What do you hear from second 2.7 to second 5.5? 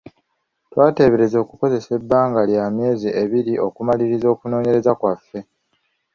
myezi ebiri okumaliriza okunoonyereza kwaffe.